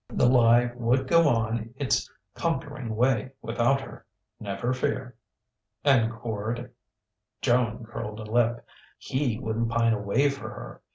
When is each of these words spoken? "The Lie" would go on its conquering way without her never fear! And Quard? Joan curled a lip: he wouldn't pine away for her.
"The 0.09 0.25
Lie" 0.27 0.71
would 0.77 1.07
go 1.07 1.27
on 1.27 1.75
its 1.77 2.11
conquering 2.33 2.95
way 2.95 3.33
without 3.43 3.81
her 3.81 4.03
never 4.39 4.73
fear! 4.73 5.15
And 5.83 6.11
Quard? 6.11 6.71
Joan 7.43 7.85
curled 7.85 8.19
a 8.19 8.23
lip: 8.23 8.65
he 8.97 9.37
wouldn't 9.37 9.69
pine 9.69 9.93
away 9.93 10.31
for 10.31 10.49
her. 10.49 10.81